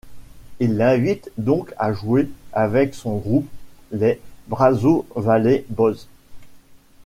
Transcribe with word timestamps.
Il 0.59 0.77
l'invite 0.77 1.29
donc 1.37 1.75
à 1.77 1.93
jouer 1.93 2.27
avec 2.53 2.95
son 2.95 3.17
groupe, 3.17 3.47
les 3.91 4.19
Brazos 4.49 5.05
Valley 5.15 5.63
Boys. 5.69 6.07